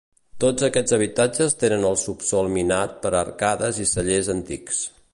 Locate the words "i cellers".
3.85-4.35